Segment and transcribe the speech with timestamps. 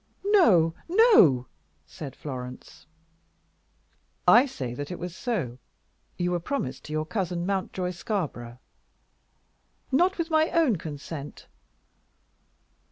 [0.25, 1.45] "No, no!"
[1.85, 2.87] said Florence.
[4.27, 5.59] "I say that it was so.
[6.17, 8.57] You were promised to your cousin, Mountjoy Scarborough."
[9.91, 11.45] "Not with my own consent."